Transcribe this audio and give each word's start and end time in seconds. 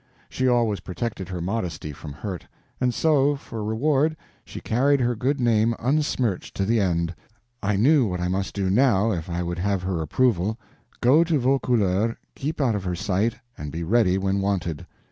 She 0.29 0.47
always 0.47 0.79
protected 0.79 1.29
her 1.29 1.41
modesty 1.41 1.91
from 1.93 2.11
hurt; 2.11 2.47
and 2.79 2.91
so, 2.91 3.35
for 3.35 3.63
reward, 3.63 4.17
she 4.43 4.59
carried 4.59 4.99
her 4.99 5.13
good 5.15 5.39
name 5.39 5.75
unsmirched 5.77 6.55
to 6.55 6.65
the 6.65 6.79
end. 6.79 7.13
I 7.61 7.75
knew 7.75 8.07
what 8.07 8.19
I 8.19 8.27
must 8.27 8.55
do 8.55 8.71
now, 8.71 9.11
if 9.11 9.29
I 9.29 9.43
would 9.43 9.59
have 9.59 9.83
her 9.83 10.01
approval: 10.01 10.57
go 11.01 11.23
to 11.25 11.37
Vaucouleurs, 11.37 12.15
keep 12.33 12.59
out 12.59 12.73
of 12.73 12.83
her 12.83 12.95
sight, 12.95 13.35
and 13.55 13.71
be 13.71 13.83
ready 13.83 14.17
when 14.17 14.41
wanted. 14.41 14.87